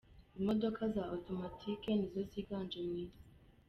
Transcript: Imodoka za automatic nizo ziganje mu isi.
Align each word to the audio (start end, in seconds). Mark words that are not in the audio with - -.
Imodoka 0.39 0.81
za 0.95 1.03
automatic 1.13 1.81
nizo 1.97 2.21
ziganje 2.31 2.79
mu 2.87 2.93
isi. 3.03 3.21